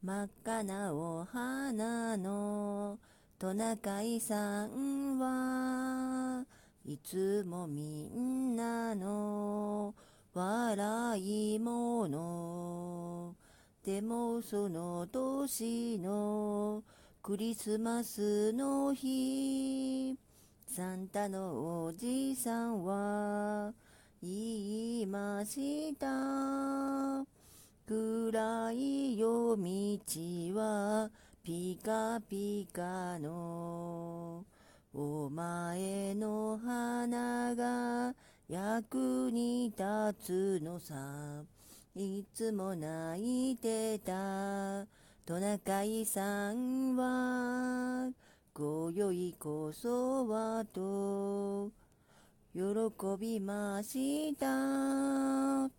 [0.00, 3.00] 真っ赤なお花の
[3.36, 6.44] トナカイさんは
[6.84, 9.96] いつもみんなの
[10.32, 13.34] 笑い者
[13.84, 16.84] でもその年の
[17.20, 20.16] クリスマスの日
[20.68, 23.72] サンタのおじさんは
[24.22, 24.30] 言
[25.00, 26.57] いました。
[28.68, 29.98] 暗い夜道
[30.54, 31.10] は
[31.42, 34.44] ピカピカの
[34.92, 38.14] お前の花が
[38.46, 40.94] 役に立つのさ。
[41.94, 44.86] いつも泣いてた。
[45.24, 48.10] トナカイさんは
[48.52, 51.70] 今宵こそはと。
[52.54, 52.62] 喜
[53.18, 55.77] びました。